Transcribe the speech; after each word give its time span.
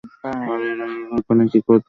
আরে 0.03 0.69
আরুল, 0.75 0.81
এখানে 1.19 1.43
কি 1.51 1.59
করছো? 1.67 1.79